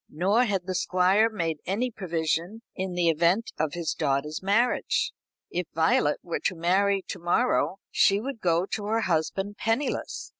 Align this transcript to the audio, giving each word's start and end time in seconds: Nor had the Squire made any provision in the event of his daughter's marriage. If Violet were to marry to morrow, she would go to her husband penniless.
Nor 0.09 0.45
had 0.45 0.65
the 0.65 0.73
Squire 0.73 1.29
made 1.29 1.59
any 1.67 1.91
provision 1.91 2.63
in 2.75 2.93
the 2.93 3.07
event 3.07 3.51
of 3.59 3.73
his 3.75 3.93
daughter's 3.93 4.41
marriage. 4.41 5.11
If 5.51 5.67
Violet 5.75 6.17
were 6.23 6.39
to 6.45 6.55
marry 6.55 7.03
to 7.09 7.19
morrow, 7.19 7.77
she 7.91 8.19
would 8.19 8.41
go 8.41 8.65
to 8.65 8.85
her 8.87 9.01
husband 9.01 9.57
penniless. 9.59 10.29